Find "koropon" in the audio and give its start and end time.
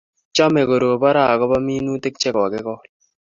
0.69-1.13